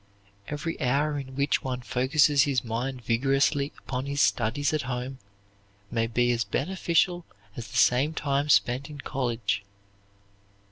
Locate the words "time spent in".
8.15-9.01